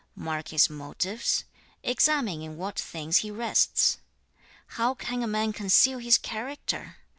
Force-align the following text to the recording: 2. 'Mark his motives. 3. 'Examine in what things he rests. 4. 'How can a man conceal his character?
2. 0.17 0.21
'Mark 0.23 0.47
his 0.47 0.67
motives. 0.67 1.45
3. 1.83 1.91
'Examine 1.91 2.41
in 2.41 2.57
what 2.57 2.79
things 2.79 3.17
he 3.17 3.29
rests. 3.29 3.99
4. 4.65 4.75
'How 4.77 4.93
can 4.95 5.21
a 5.21 5.27
man 5.27 5.53
conceal 5.53 5.99
his 5.99 6.17
character? 6.17 6.97